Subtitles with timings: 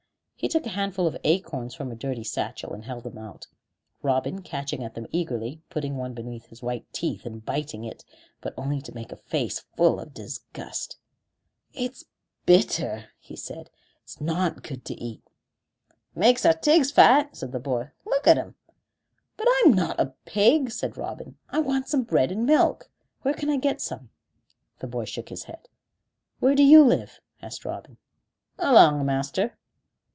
[0.43, 3.45] He took a handful of acorns from a dirty satchel, and held them out,
[4.01, 8.03] Robin catching at them eagerly, putting one between his white teeth, and biting it,
[8.41, 10.97] but only to make a face full of disgust.
[11.73, 12.05] "It's
[12.47, 13.69] bitter," he said.
[14.01, 15.21] "It's not good to eat."
[16.15, 18.55] "Makes our tigs fat," said the boy; "look at 'em."
[19.37, 21.37] "But I'm not a pig," said Robin.
[21.51, 22.89] "I want some bread and milk.
[23.21, 24.09] Where can I get some?"
[24.79, 25.69] The boy shook his head.
[26.39, 27.97] "Where do you live?" asked Robin.
[28.57, 29.55] "Along o' master."